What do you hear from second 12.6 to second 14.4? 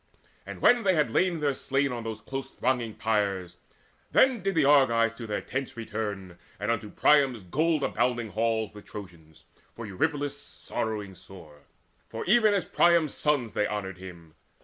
Priam's sons they honoured him.